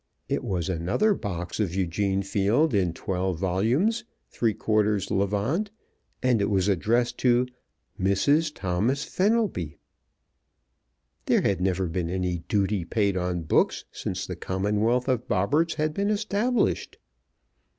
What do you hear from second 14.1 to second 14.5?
the